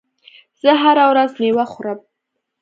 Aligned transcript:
زه 0.61 0.71
هره 0.83 1.05
ورځ 1.11 1.31
مېوه 1.39 1.65
خورم. 1.71 1.99